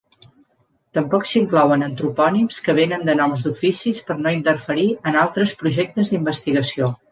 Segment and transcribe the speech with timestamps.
[0.97, 6.93] Tampoc s'inclouen antropònims que vénen de noms d'oficis per no interferir en altres projectes d'investigació.